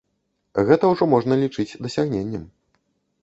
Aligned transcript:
Гэта 0.69 0.83
ўжо 0.93 1.03
можна 1.11 1.37
лічыць 1.43 1.67
дасягненнем. 1.87 2.49